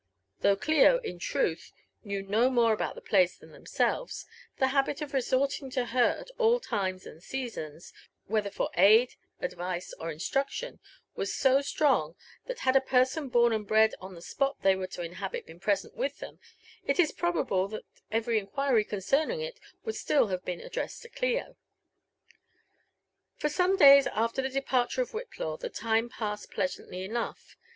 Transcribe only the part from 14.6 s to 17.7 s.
they were to inhabit been present with tUem» it IS probable